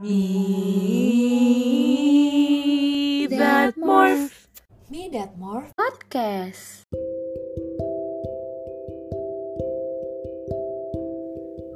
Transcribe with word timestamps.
Me 0.00 0.16
that 3.28 3.76
morph. 3.76 4.48
Me 4.88 5.12
That 5.12 5.36
More 5.36 5.68
Podcast. 5.76 6.88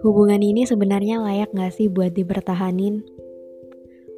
Hubungan 0.01 0.41
ini 0.41 0.65
sebenarnya 0.65 1.21
layak 1.21 1.53
gak 1.53 1.77
sih 1.77 1.93
buat 1.93 2.17
dipertahanin? 2.17 3.05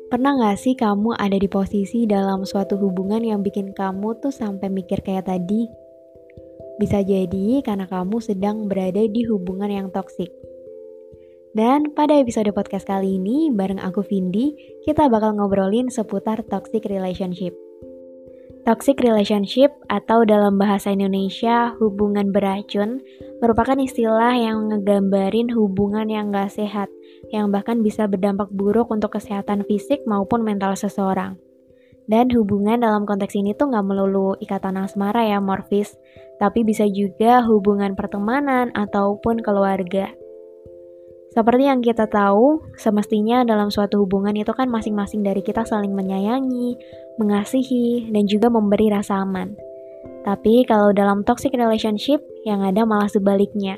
Pernah 0.07 0.39
gak 0.39 0.63
sih 0.63 0.79
kamu 0.79 1.19
ada 1.19 1.35
di 1.35 1.51
posisi 1.51 2.07
dalam 2.07 2.47
suatu 2.47 2.79
hubungan 2.79 3.27
yang 3.27 3.43
bikin 3.43 3.75
kamu 3.75 4.23
tuh 4.23 4.31
sampai 4.31 4.71
mikir 4.71 5.03
kayak 5.03 5.27
tadi? 5.27 5.67
Bisa 6.79 7.03
jadi 7.03 7.59
karena 7.67 7.91
kamu 7.91 8.23
sedang 8.23 8.71
berada 8.71 9.03
di 9.03 9.27
hubungan 9.27 9.67
yang 9.67 9.91
toksik. 9.91 10.46
Dan 11.57 11.97
pada 11.97 12.13
episode 12.21 12.53
podcast 12.53 12.85
kali 12.85 13.17
ini, 13.17 13.49
bareng 13.49 13.81
aku 13.81 14.05
Vindi, 14.05 14.53
kita 14.85 15.09
bakal 15.09 15.41
ngobrolin 15.41 15.89
seputar 15.89 16.45
toxic 16.53 16.85
relationship. 16.85 17.57
Toxic 18.69 19.01
relationship 19.01 19.73
atau 19.89 20.29
dalam 20.29 20.61
bahasa 20.61 20.93
Indonesia 20.93 21.73
hubungan 21.81 22.29
beracun 22.29 23.01
merupakan 23.41 23.81
istilah 23.81 24.37
yang 24.37 24.69
ngegambarin 24.69 25.49
hubungan 25.57 26.13
yang 26.13 26.29
gak 26.29 26.53
sehat, 26.53 26.93
yang 27.33 27.49
bahkan 27.49 27.81
bisa 27.81 28.05
berdampak 28.05 28.53
buruk 28.53 28.93
untuk 28.93 29.17
kesehatan 29.17 29.65
fisik 29.65 30.05
maupun 30.05 30.45
mental 30.45 30.77
seseorang. 30.77 31.41
Dan 32.05 32.29
hubungan 32.37 32.85
dalam 32.85 33.09
konteks 33.09 33.33
ini 33.33 33.57
tuh 33.57 33.73
gak 33.73 33.87
melulu 33.89 34.37
ikatan 34.45 34.77
asmara 34.77 35.25
ya 35.25 35.41
morfis, 35.41 35.97
tapi 36.37 36.69
bisa 36.69 36.85
juga 36.85 37.41
hubungan 37.49 37.97
pertemanan 37.97 38.77
ataupun 38.77 39.41
keluarga. 39.41 40.13
Seperti 41.37 41.69
yang 41.69 41.85
kita 41.85 42.09
tahu, 42.09 42.65
semestinya 42.81 43.45
dalam 43.45 43.69
suatu 43.69 44.01
hubungan 44.01 44.33
itu 44.33 44.57
kan 44.57 44.73
masing-masing 44.73 45.21
dari 45.21 45.45
kita 45.45 45.69
saling 45.69 45.93
menyayangi, 45.93 46.81
mengasihi, 47.21 48.09
dan 48.09 48.25
juga 48.25 48.49
memberi 48.49 48.89
rasa 48.89 49.21
aman. 49.21 49.53
Tapi 50.25 50.65
kalau 50.65 50.97
dalam 50.97 51.29
toxic 51.29 51.53
relationship, 51.53 52.25
yang 52.49 52.65
ada 52.65 52.89
malah 52.89 53.13
sebaliknya. 53.13 53.77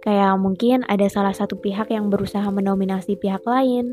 Kayak 0.00 0.40
mungkin 0.40 0.80
ada 0.88 1.04
salah 1.12 1.36
satu 1.36 1.60
pihak 1.60 1.92
yang 1.92 2.08
berusaha 2.08 2.48
mendominasi 2.48 3.20
pihak 3.20 3.44
lain, 3.44 3.92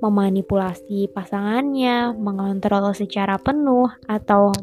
memanipulasi 0.00 1.12
pasangannya, 1.12 2.16
mengontrol 2.16 2.96
secara 2.96 3.36
penuh, 3.36 3.92
atau 4.08 4.56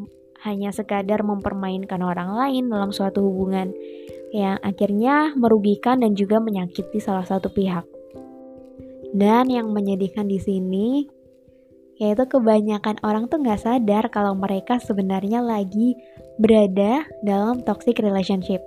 hanya 0.49 0.73
sekadar 0.73 1.21
mempermainkan 1.21 2.01
orang 2.01 2.33
lain 2.33 2.73
dalam 2.73 2.89
suatu 2.89 3.21
hubungan 3.21 3.69
yang 4.33 4.57
akhirnya 4.65 5.37
merugikan 5.37 6.01
dan 6.01 6.17
juga 6.17 6.41
menyakiti 6.41 6.97
salah 6.97 7.23
satu 7.23 7.53
pihak. 7.53 7.85
Dan 9.13 9.53
yang 9.53 9.69
menyedihkan 9.69 10.25
di 10.25 10.41
sini 10.41 11.05
yaitu 12.01 12.25
kebanyakan 12.25 12.97
orang 13.05 13.29
tuh 13.29 13.37
nggak 13.39 13.61
sadar 13.61 14.09
kalau 14.09 14.33
mereka 14.33 14.81
sebenarnya 14.81 15.45
lagi 15.45 15.93
berada 16.41 17.05
dalam 17.21 17.61
toxic 17.61 18.01
relationship. 18.01 18.59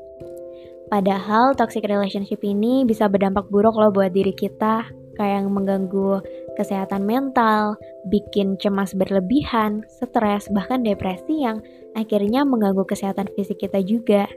Padahal 0.86 1.58
toxic 1.58 1.82
relationship 1.82 2.38
ini 2.46 2.86
bisa 2.86 3.10
berdampak 3.10 3.50
buruk 3.50 3.74
loh 3.74 3.90
buat 3.90 4.14
diri 4.14 4.30
kita, 4.30 4.86
kayak 5.18 5.50
mengganggu 5.50 6.22
kesehatan 6.54 7.02
mental, 7.02 7.74
bikin 8.06 8.54
cemas 8.62 8.94
berlebihan, 8.94 9.82
stres, 9.90 10.46
bahkan 10.54 10.86
depresi 10.86 11.42
yang 11.42 11.58
akhirnya 11.98 12.46
mengganggu 12.46 12.86
kesehatan 12.86 13.26
fisik 13.34 13.66
kita 13.66 13.82
juga. 13.82 14.30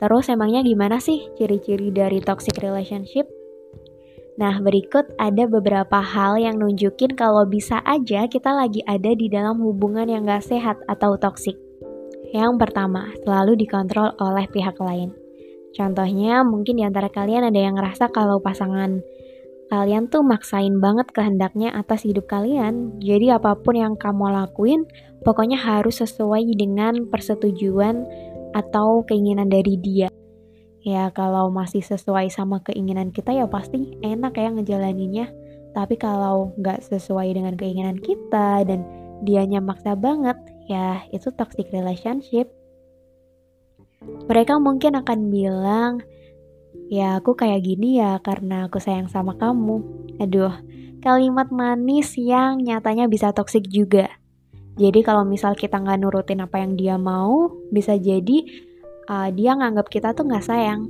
Terus 0.00 0.32
emangnya 0.32 0.64
gimana 0.64 0.96
sih 0.96 1.28
ciri-ciri 1.36 1.92
dari 1.92 2.24
toxic 2.24 2.56
relationship? 2.64 3.28
Nah, 4.40 4.56
berikut 4.64 5.12
ada 5.20 5.44
beberapa 5.44 6.00
hal 6.00 6.40
yang 6.40 6.56
nunjukin 6.56 7.12
kalau 7.12 7.44
bisa 7.44 7.84
aja 7.84 8.24
kita 8.24 8.56
lagi 8.56 8.80
ada 8.88 9.12
di 9.12 9.28
dalam 9.28 9.60
hubungan 9.60 10.08
yang 10.08 10.24
gak 10.24 10.48
sehat 10.48 10.80
atau 10.88 11.20
toxic. 11.20 11.60
Yang 12.32 12.56
pertama, 12.56 13.12
selalu 13.20 13.60
dikontrol 13.60 14.16
oleh 14.16 14.48
pihak 14.48 14.80
lain. 14.80 15.12
Contohnya, 15.76 16.40
mungkin 16.40 16.80
di 16.80 16.84
antara 16.88 17.12
kalian 17.12 17.52
ada 17.52 17.60
yang 17.60 17.76
ngerasa 17.76 18.08
kalau 18.08 18.40
pasangan 18.40 19.04
kalian 19.70 20.10
tuh 20.10 20.26
maksain 20.26 20.82
banget 20.82 21.14
kehendaknya 21.14 21.70
atas 21.70 22.02
hidup 22.02 22.26
kalian. 22.26 22.98
Jadi 22.98 23.30
apa 23.30 23.54
pun 23.54 23.78
yang 23.78 23.94
kamu 23.94 24.34
lakuin, 24.34 24.82
pokoknya 25.22 25.60
harus 25.62 26.02
sesuai 26.02 26.42
dengan 26.58 27.06
persetujuan 27.06 28.02
atau 28.54 29.02
keinginan 29.06 29.48
dari 29.50 29.78
dia. 29.78 30.08
Ya 30.80 31.12
kalau 31.12 31.52
masih 31.52 31.84
sesuai 31.84 32.32
sama 32.32 32.64
keinginan 32.64 33.12
kita 33.12 33.36
ya 33.36 33.44
pasti 33.44 34.00
enak 34.00 34.32
ya 34.32 34.48
ngejalaninnya. 34.48 35.26
Tapi 35.70 35.94
kalau 36.00 36.56
nggak 36.58 36.82
sesuai 36.88 37.36
dengan 37.36 37.54
keinginan 37.54 38.00
kita 38.00 38.64
dan 38.66 38.82
dianya 39.22 39.60
maksa 39.60 39.94
banget, 39.94 40.34
ya 40.66 41.04
itu 41.12 41.30
toxic 41.36 41.68
relationship. 41.70 42.50
Mereka 44.00 44.56
mungkin 44.56 44.96
akan 44.96 45.28
bilang, 45.28 45.92
ya 46.88 47.20
aku 47.20 47.36
kayak 47.36 47.60
gini 47.62 48.00
ya 48.00 48.16
karena 48.24 48.66
aku 48.66 48.80
sayang 48.80 49.12
sama 49.12 49.36
kamu. 49.36 49.84
Aduh, 50.18 50.52
kalimat 51.04 51.52
manis 51.52 52.16
yang 52.16 52.64
nyatanya 52.64 53.06
bisa 53.06 53.30
toxic 53.36 53.68
juga. 53.68 54.19
Jadi 54.80 55.04
kalau 55.04 55.28
misal 55.28 55.52
kita 55.52 55.76
nggak 55.76 56.00
nurutin 56.00 56.40
apa 56.40 56.56
yang 56.56 56.72
dia 56.72 56.96
mau, 56.96 57.52
bisa 57.68 58.00
jadi 58.00 58.48
uh, 59.12 59.28
dia 59.28 59.52
nganggap 59.52 59.92
kita 59.92 60.16
tuh 60.16 60.24
nggak 60.24 60.40
sayang. 60.40 60.88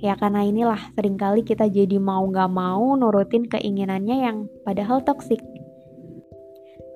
Ya 0.00 0.16
karena 0.16 0.40
inilah 0.48 0.80
sering 0.96 1.20
kali 1.20 1.44
kita 1.44 1.68
jadi 1.68 2.00
mau 2.00 2.24
nggak 2.24 2.48
mau 2.48 2.96
nurutin 2.96 3.44
keinginannya 3.44 4.16
yang 4.24 4.36
padahal 4.64 5.04
toksik. 5.04 5.44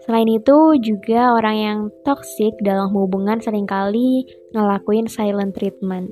Selain 0.00 0.24
itu 0.32 0.80
juga 0.80 1.36
orang 1.36 1.56
yang 1.60 1.78
toksik 2.08 2.56
dalam 2.64 2.88
hubungan 2.88 3.36
sering 3.44 3.68
kali 3.68 4.24
ngelakuin 4.56 5.12
silent 5.12 5.52
treatment. 5.52 6.08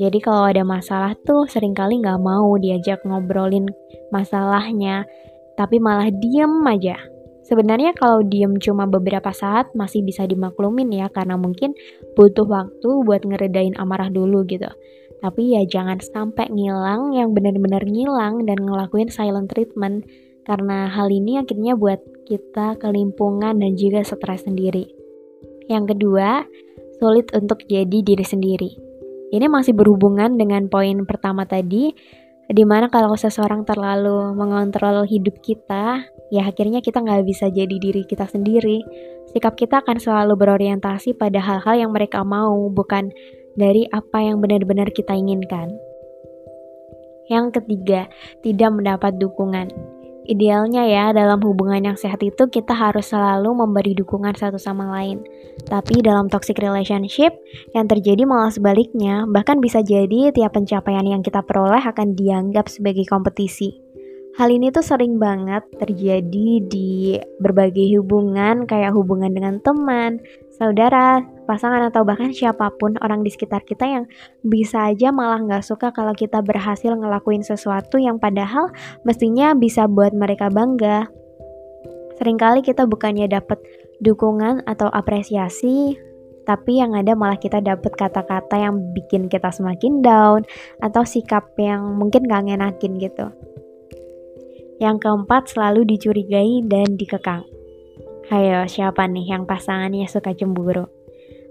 Jadi 0.00 0.24
kalau 0.24 0.48
ada 0.48 0.64
masalah 0.64 1.12
tuh 1.20 1.44
sering 1.52 1.76
kali 1.76 2.00
nggak 2.00 2.16
mau 2.16 2.56
diajak 2.56 3.04
ngobrolin 3.04 3.68
masalahnya, 4.08 5.04
tapi 5.60 5.76
malah 5.80 6.08
diem 6.08 6.64
aja 6.64 6.96
Sebenarnya 7.46 7.94
kalau 7.94 8.26
diem 8.26 8.58
cuma 8.58 8.90
beberapa 8.90 9.30
saat 9.30 9.70
masih 9.78 10.02
bisa 10.02 10.26
dimaklumin 10.26 10.90
ya 10.90 11.06
karena 11.14 11.38
mungkin 11.38 11.78
butuh 12.18 12.42
waktu 12.42 12.90
buat 13.06 13.22
ngeredain 13.22 13.78
amarah 13.78 14.10
dulu 14.10 14.42
gitu. 14.50 14.66
Tapi 15.22 15.54
ya 15.54 15.62
jangan 15.62 16.02
sampai 16.02 16.50
ngilang 16.50 17.14
yang 17.14 17.30
benar-benar 17.30 17.86
ngilang 17.86 18.42
dan 18.50 18.58
ngelakuin 18.66 19.08
silent 19.14 19.46
treatment 19.46 20.02
karena 20.42 20.90
hal 20.90 21.06
ini 21.06 21.38
akhirnya 21.38 21.78
buat 21.78 22.02
kita 22.26 22.82
kelimpungan 22.82 23.62
dan 23.62 23.72
juga 23.78 24.02
stres 24.02 24.42
sendiri. 24.42 24.90
Yang 25.70 25.94
kedua, 25.94 26.42
sulit 26.98 27.30
untuk 27.30 27.62
jadi 27.66 28.02
diri 28.02 28.26
sendiri. 28.26 28.70
Ini 29.34 29.46
masih 29.50 29.74
berhubungan 29.74 30.38
dengan 30.38 30.70
poin 30.70 31.02
pertama 31.02 31.46
tadi, 31.46 31.90
di 32.46 32.62
mana 32.62 32.86
kalau 32.86 33.18
seseorang 33.18 33.66
terlalu 33.66 34.30
mengontrol 34.38 35.02
hidup 35.02 35.42
kita, 35.42 36.06
ya 36.30 36.42
akhirnya 36.46 36.78
kita 36.78 37.02
nggak 37.02 37.26
bisa 37.26 37.50
jadi 37.50 37.76
diri 37.78 38.06
kita 38.06 38.30
sendiri. 38.30 38.86
Sikap 39.34 39.58
kita 39.58 39.82
akan 39.82 39.98
selalu 39.98 40.38
berorientasi 40.38 41.18
pada 41.18 41.42
hal-hal 41.42 41.74
yang 41.86 41.90
mereka 41.90 42.22
mau, 42.22 42.70
bukan 42.70 43.10
dari 43.58 43.90
apa 43.90 44.22
yang 44.22 44.38
benar-benar 44.38 44.94
kita 44.94 45.18
inginkan. 45.18 45.74
Yang 47.26 47.58
ketiga, 47.58 48.06
tidak 48.46 48.70
mendapat 48.70 49.18
dukungan. 49.18 49.95
Idealnya 50.26 50.82
ya, 50.90 51.14
dalam 51.14 51.38
hubungan 51.38 51.78
yang 51.78 51.94
sehat 51.94 52.18
itu 52.26 52.50
kita 52.50 52.74
harus 52.74 53.14
selalu 53.14 53.62
memberi 53.62 53.94
dukungan 53.94 54.34
satu 54.34 54.58
sama 54.58 54.90
lain. 54.98 55.22
Tapi 55.70 56.02
dalam 56.02 56.26
toxic 56.26 56.58
relationship, 56.58 57.30
yang 57.70 57.86
terjadi 57.86 58.26
malah 58.26 58.50
sebaliknya, 58.50 59.22
bahkan 59.30 59.62
bisa 59.62 59.86
jadi 59.86 60.34
tiap 60.34 60.58
pencapaian 60.58 61.06
yang 61.06 61.22
kita 61.22 61.46
peroleh 61.46 61.78
akan 61.78 62.18
dianggap 62.18 62.66
sebagai 62.66 63.06
kompetisi. 63.06 63.85
Hal 64.36 64.52
ini 64.52 64.68
tuh 64.68 64.84
sering 64.84 65.16
banget 65.16 65.64
terjadi 65.80 66.60
di 66.68 67.16
berbagai 67.40 67.96
hubungan 67.96 68.68
kayak 68.68 68.92
hubungan 68.92 69.32
dengan 69.32 69.64
teman, 69.64 70.20
saudara, 70.60 71.24
pasangan 71.48 71.88
atau 71.88 72.04
bahkan 72.04 72.36
siapa 72.36 72.68
pun 72.76 73.00
orang 73.00 73.24
di 73.24 73.32
sekitar 73.32 73.64
kita 73.64 73.88
yang 73.88 74.04
bisa 74.44 74.92
aja 74.92 75.08
malah 75.08 75.40
nggak 75.40 75.64
suka 75.64 75.88
kalau 75.88 76.12
kita 76.12 76.44
berhasil 76.44 76.92
ngelakuin 76.92 77.40
sesuatu 77.40 77.96
yang 77.96 78.20
padahal 78.20 78.68
mestinya 79.08 79.56
bisa 79.56 79.88
buat 79.88 80.12
mereka 80.12 80.52
bangga. 80.52 81.08
Seringkali 82.20 82.60
kita 82.60 82.84
bukannya 82.84 83.32
dapat 83.32 83.56
dukungan 84.04 84.68
atau 84.68 84.92
apresiasi, 84.92 85.96
tapi 86.44 86.84
yang 86.84 86.92
ada 86.92 87.16
malah 87.16 87.40
kita 87.40 87.64
dapat 87.64 87.96
kata-kata 87.96 88.60
yang 88.60 88.92
bikin 88.92 89.32
kita 89.32 89.48
semakin 89.48 90.04
down 90.04 90.44
atau 90.84 91.08
sikap 91.08 91.56
yang 91.56 91.96
mungkin 91.96 92.28
gak 92.28 92.44
ngenakin 92.44 93.00
gitu. 93.00 93.32
Yang 94.76 95.08
keempat, 95.08 95.48
selalu 95.52 95.88
dicurigai 95.88 96.64
dan 96.68 96.96
dikekang. 97.00 97.44
Hayo, 98.28 98.66
siapa 98.66 99.06
nih 99.06 99.32
yang 99.32 99.46
pasangannya 99.46 100.04
suka 100.10 100.34
cemburu? 100.34 100.90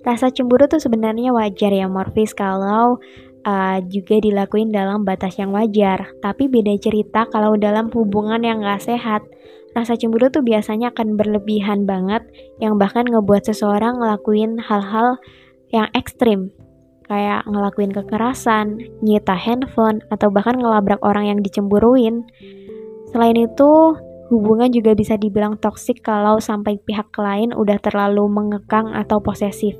Rasa 0.05 0.29
cemburu 0.29 0.69
tuh 0.69 0.77
sebenarnya 0.77 1.33
wajar 1.33 1.73
ya 1.73 1.89
Morfis 1.89 2.37
kalau 2.37 3.01
uh, 3.41 3.77
juga 3.89 4.21
dilakuin 4.21 4.69
dalam 4.69 5.01
batas 5.01 5.41
yang 5.41 5.49
wajar. 5.55 6.13
Tapi 6.21 6.45
beda 6.45 6.77
cerita 6.77 7.25
kalau 7.31 7.57
dalam 7.57 7.89
hubungan 7.93 8.41
yang 8.43 8.61
gak 8.61 8.85
sehat. 8.85 9.23
rasa 9.75 9.99
cemburu 9.99 10.31
tuh 10.31 10.39
biasanya 10.39 10.95
akan 10.95 11.19
berlebihan 11.19 11.83
banget 11.83 12.23
yang 12.63 12.79
bahkan 12.79 13.03
ngebuat 13.03 13.43
seseorang 13.43 13.99
ngelakuin 13.99 14.55
hal-hal 14.55 15.19
yang 15.67 15.91
ekstrim 15.91 16.55
kayak 17.05 17.45
ngelakuin 17.45 17.93
kekerasan, 17.93 18.81
nyita 19.05 19.37
handphone, 19.37 20.01
atau 20.09 20.33
bahkan 20.33 20.57
ngelabrak 20.57 20.99
orang 21.05 21.29
yang 21.29 21.39
dicemburuin. 21.41 22.25
Selain 23.15 23.39
itu, 23.39 23.95
hubungan 24.27 24.67
juga 24.75 24.91
bisa 24.91 25.15
dibilang 25.15 25.55
toksik 25.55 26.03
kalau 26.03 26.43
sampai 26.43 26.75
pihak 26.83 27.15
lain 27.15 27.55
udah 27.55 27.79
terlalu 27.79 28.27
mengekang 28.27 28.91
atau 28.91 29.23
posesif. 29.23 29.79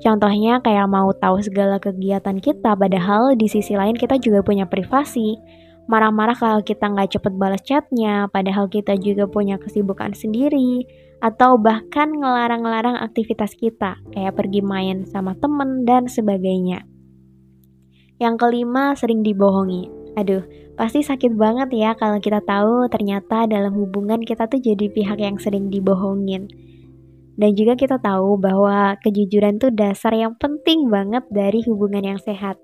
Contohnya 0.00 0.64
kayak 0.64 0.88
mau 0.88 1.12
tahu 1.12 1.44
segala 1.44 1.76
kegiatan 1.76 2.40
kita, 2.40 2.72
padahal 2.72 3.36
di 3.36 3.52
sisi 3.52 3.76
lain 3.76 3.92
kita 3.92 4.16
juga 4.16 4.40
punya 4.40 4.64
privasi. 4.64 5.36
Marah-marah 5.92 6.32
kalau 6.32 6.64
kita 6.64 6.88
nggak 6.88 7.20
cepet 7.20 7.36
balas 7.36 7.60
chatnya, 7.60 8.32
padahal 8.32 8.72
kita 8.72 8.96
juga 8.96 9.28
punya 9.28 9.60
kesibukan 9.60 10.16
sendiri 10.16 10.88
atau 11.20 11.60
bahkan 11.60 12.16
ngelarang-larang 12.16 12.96
aktivitas 12.96 13.52
kita, 13.60 14.00
kayak 14.16 14.40
pergi 14.40 14.64
main 14.64 15.04
sama 15.04 15.36
temen 15.36 15.84
dan 15.84 16.08
sebagainya. 16.08 16.88
Yang 18.16 18.40
kelima, 18.40 18.96
sering 18.96 19.20
dibohongi. 19.20 19.93
Aduh, 20.14 20.46
pasti 20.78 21.02
sakit 21.02 21.34
banget 21.34 21.74
ya 21.74 21.98
kalau 21.98 22.22
kita 22.22 22.38
tahu 22.46 22.86
ternyata 22.86 23.50
dalam 23.50 23.74
hubungan 23.74 24.22
kita 24.22 24.46
tuh 24.46 24.62
jadi 24.62 24.86
pihak 24.90 25.18
yang 25.18 25.36
sering 25.42 25.70
dibohongin. 25.70 26.46
Dan 27.34 27.50
juga 27.58 27.74
kita 27.74 27.98
tahu 27.98 28.38
bahwa 28.38 28.94
kejujuran 29.02 29.58
tuh 29.58 29.74
dasar 29.74 30.14
yang 30.14 30.38
penting 30.38 30.86
banget 30.86 31.26
dari 31.34 31.66
hubungan 31.66 32.14
yang 32.14 32.20
sehat. 32.22 32.62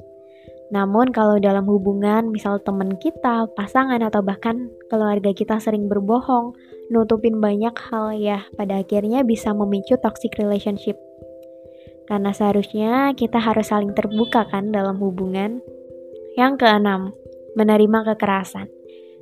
Namun 0.71 1.11
kalau 1.11 1.43
dalam 1.43 1.67
hubungan, 1.67 2.31
misal 2.31 2.63
teman 2.63 2.95
kita, 3.03 3.51
pasangan, 3.59 3.99
atau 4.07 4.23
bahkan 4.23 4.71
keluarga 4.87 5.35
kita 5.35 5.59
sering 5.59 5.91
berbohong, 5.91 6.55
nutupin 6.95 7.43
banyak 7.43 7.75
hal 7.91 8.15
ya, 8.15 8.47
pada 8.55 8.79
akhirnya 8.79 9.27
bisa 9.27 9.51
memicu 9.51 9.99
toxic 9.99 10.39
relationship. 10.39 10.95
Karena 12.07 12.31
seharusnya 12.31 13.11
kita 13.19 13.43
harus 13.43 13.75
saling 13.75 13.91
terbuka 13.99 14.47
kan 14.47 14.71
dalam 14.71 15.03
hubungan. 15.03 15.59
Yang 16.39 16.63
keenam, 16.63 17.11
menerima 17.61 18.17
kekerasan. 18.17 18.73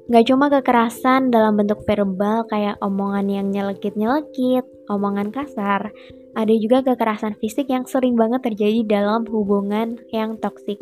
Gak 0.09 0.25
cuma 0.31 0.49
kekerasan 0.49 1.29
dalam 1.29 1.59
bentuk 1.59 1.85
verbal 1.85 2.49
kayak 2.49 2.81
omongan 2.81 3.29
yang 3.29 3.47
nyelekit-nyelekit, 3.53 4.65
omongan 4.89 5.29
kasar, 5.29 5.93
ada 6.33 6.55
juga 6.57 6.81
kekerasan 6.81 7.37
fisik 7.37 7.69
yang 7.69 7.85
sering 7.85 8.17
banget 8.17 8.41
terjadi 8.47 8.87
dalam 8.87 9.29
hubungan 9.29 10.01
yang 10.09 10.41
toksik. 10.41 10.81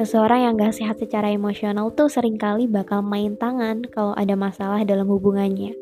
Seseorang 0.00 0.48
yang 0.48 0.54
gak 0.56 0.78
sehat 0.78 0.96
secara 0.96 1.28
emosional 1.34 1.92
tuh 1.92 2.06
sering 2.08 2.38
kali 2.40 2.64
bakal 2.70 3.02
main 3.02 3.34
tangan 3.34 3.82
kalau 3.90 4.16
ada 4.16 4.32
masalah 4.38 4.80
dalam 4.86 5.10
hubungannya. 5.10 5.76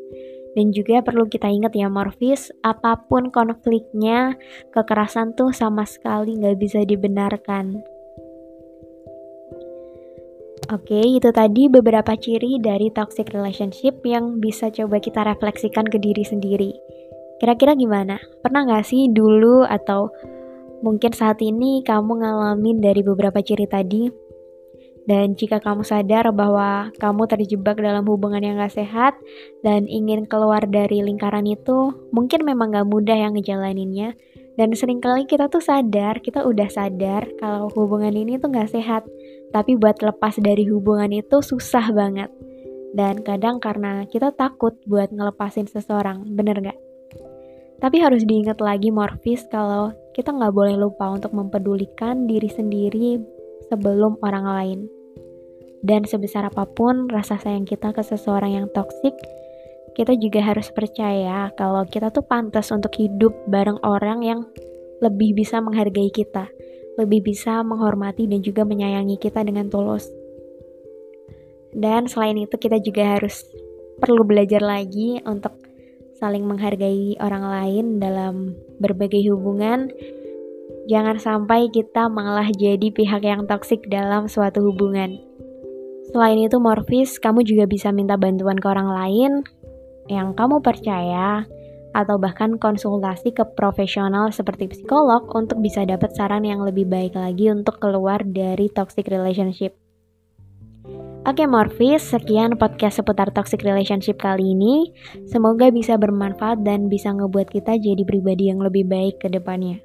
Dan 0.57 0.73
juga 0.73 1.05
perlu 1.05 1.29
kita 1.29 1.47
ingat 1.53 1.71
ya 1.77 1.85
Morfis, 1.85 2.49
apa 2.65 2.99
pun 3.05 3.29
konfliknya, 3.29 4.33
kekerasan 4.73 5.37
tuh 5.37 5.53
sama 5.53 5.85
sekali 5.85 6.33
gak 6.35 6.57
bisa 6.57 6.81
dibenarkan. 6.81 7.79
Oke, 10.67 10.99
itu 10.99 11.29
tadi 11.31 11.71
beberapa 11.71 12.11
ciri 12.19 12.59
dari 12.59 12.91
toxic 12.91 13.31
relationship 13.31 14.03
yang 14.03 14.43
bisa 14.43 14.67
coba 14.67 14.99
kita 14.99 15.23
refleksikan 15.23 15.87
ke 15.87 15.95
diri 15.95 16.27
sendiri. 16.27 16.75
Kira-kira 17.39 17.77
gimana? 17.77 18.19
Pernah 18.43 18.67
gak 18.67 18.85
sih 18.89 19.07
dulu 19.07 19.63
atau 19.63 20.11
Mungkin 20.77 21.09
saat 21.09 21.41
ini 21.41 21.81
kamu 21.81 22.21
ngalamin 22.21 22.77
dari 22.77 23.01
beberapa 23.01 23.41
ciri 23.41 23.65
tadi, 23.65 24.13
dan 25.09 25.33
jika 25.33 25.57
kamu 25.57 25.81
sadar 25.81 26.29
bahwa 26.29 26.93
kamu 27.01 27.25
terjebak 27.25 27.81
dalam 27.81 28.05
hubungan 28.05 28.43
yang 28.45 28.61
gak 28.61 28.77
sehat 28.77 29.17
dan 29.65 29.89
ingin 29.89 30.29
keluar 30.29 30.61
dari 30.69 31.01
lingkaran 31.01 31.49
itu, 31.49 31.97
mungkin 32.13 32.45
memang 32.45 32.77
gak 32.77 32.85
mudah 32.85 33.17
yang 33.17 33.33
ngejalaninnya. 33.33 34.13
Dan 34.57 34.73
sering 34.73 35.01
kali 35.01 35.25
kita 35.25 35.49
tuh 35.49 35.61
sadar, 35.61 36.21
kita 36.21 36.45
udah 36.45 36.69
sadar 36.69 37.29
kalau 37.41 37.73
hubungan 37.73 38.13
ini 38.13 38.37
tuh 38.37 38.53
gak 38.53 38.69
sehat. 38.69 39.01
Tapi 39.51 39.79
buat 39.79 39.99
lepas 40.03 40.37
dari 40.39 40.67
hubungan 40.67 41.11
itu 41.11 41.39
susah 41.39 41.91
banget. 41.95 42.29
Dan 42.91 43.21
kadang 43.21 43.59
karena 43.59 44.07
kita 44.07 44.33
takut 44.33 44.75
buat 44.87 45.11
ngelepasin 45.11 45.67
seseorang, 45.67 46.23
bener 46.33 46.59
gak? 46.63 46.79
Tapi 47.77 48.01
harus 48.01 48.25
diingat 48.25 48.57
lagi 48.57 48.89
Morfis 48.89 49.45
kalau 49.53 49.93
kita 50.17 50.33
nggak 50.33 50.49
boleh 50.49 50.73
lupa 50.81 51.13
untuk 51.13 51.29
mempedulikan 51.29 52.25
diri 52.25 52.49
sendiri 52.49 53.21
sebelum 53.69 54.17
orang 54.25 54.45
lain. 54.49 54.79
Dan 55.85 56.09
sebesar 56.09 56.49
apa 56.49 56.65
pun 56.65 57.05
rasa 57.05 57.37
sayang 57.37 57.69
kita 57.69 57.93
ke 57.93 58.01
seseorang 58.01 58.57
yang 58.57 58.67
toksik, 58.73 59.13
kita 59.93 60.17
juga 60.17 60.41
harus 60.41 60.73
percaya 60.73 61.53
kalau 61.53 61.85
kita 61.85 62.09
tuh 62.09 62.25
pantas 62.25 62.73
untuk 62.73 62.97
hidup 62.97 63.33
bareng 63.45 63.77
orang 63.85 64.25
yang 64.25 64.39
lebih 65.05 65.37
bisa 65.37 65.61
menghargai 65.61 66.09
kita, 66.09 66.49
lebih 66.97 67.21
bisa 67.21 67.61
menghormati 67.61 68.25
dan 68.25 68.41
juga 68.41 68.65
menyayangi 68.65 69.21
kita 69.21 69.45
dengan 69.45 69.69
tulus. 69.69 70.09
Dan 71.77 72.09
selain 72.09 72.35
itu 72.41 72.57
kita 72.57 72.81
juga 72.81 73.17
harus 73.17 73.45
perlu 74.01 74.25
belajar 74.25 74.61
lagi 74.65 75.21
untuk 75.21 75.53
saling 76.17 76.41
menghargai 76.45 77.17
orang 77.21 77.45
lain 77.45 77.85
dalam 78.01 78.57
berbagai 78.81 79.21
hubungan. 79.29 79.93
Jangan 80.89 81.21
sampai 81.21 81.69
kita 81.69 82.09
malah 82.09 82.49
jadi 82.49 82.89
pihak 82.89 83.21
yang 83.21 83.45
toksik 83.45 83.85
dalam 83.91 84.25
suatu 84.25 84.65
hubungan. 84.65 85.21
Selain 86.09 86.39
itu, 86.39 86.57
Morfis, 86.57 87.19
kamu 87.19 87.43
juga 87.43 87.67
bisa 87.67 87.91
minta 87.91 88.15
bantuan 88.15 88.55
ke 88.57 88.67
orang 88.71 88.89
lain 88.89 89.31
yang 90.07 90.31
kamu 90.31 90.63
percaya 90.63 91.43
atau 91.97 92.21
bahkan 92.21 92.61
konsultasi 92.61 93.33
ke 93.33 93.41
profesional 93.57 94.29
seperti 94.29 94.69
psikolog 94.69 95.25
untuk 95.33 95.57
bisa 95.65 95.81
dapat 95.81 96.13
saran 96.13 96.45
yang 96.45 96.61
lebih 96.61 96.85
baik 96.85 97.17
lagi 97.17 97.49
untuk 97.49 97.81
keluar 97.81 98.21
dari 98.21 98.69
toxic 98.69 99.09
relationship. 99.09 99.73
Oke 101.27 101.43
Morfis, 101.43 102.07
sekian 102.07 102.55
podcast 102.55 103.03
seputar 103.03 103.33
toxic 103.35 103.59
relationship 103.65 104.15
kali 104.21 104.55
ini. 104.55 104.93
Semoga 105.27 105.73
bisa 105.73 105.99
bermanfaat 105.99 106.63
dan 106.63 106.87
bisa 106.87 107.11
ngebuat 107.11 107.51
kita 107.51 107.75
jadi 107.81 108.05
pribadi 108.07 108.47
yang 108.47 108.63
lebih 108.63 108.87
baik 108.87 109.19
ke 109.19 109.27
depannya. 109.27 109.83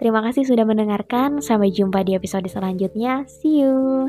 Terima 0.00 0.24
kasih 0.24 0.48
sudah 0.48 0.64
mendengarkan, 0.64 1.44
sampai 1.44 1.68
jumpa 1.68 2.00
di 2.08 2.16
episode 2.16 2.48
selanjutnya. 2.48 3.28
See 3.28 3.60
you! 3.60 4.08